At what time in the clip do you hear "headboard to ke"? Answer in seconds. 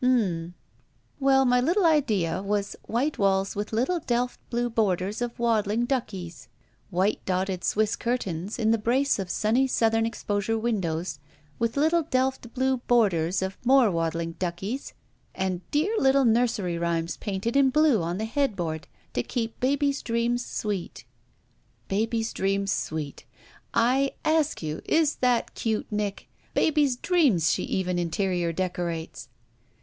18.25-19.51